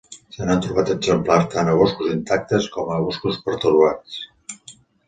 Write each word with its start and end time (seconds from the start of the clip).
Se 0.35 0.45
n'han 0.45 0.61
trobat 0.65 0.89
exemplars 0.93 1.45
tant 1.57 1.69
a 1.73 1.77
boscos 1.83 2.11
intactes 2.17 2.69
com 2.79 2.91
a 2.95 2.99
boscos 3.07 3.41
pertorbats. 3.47 4.21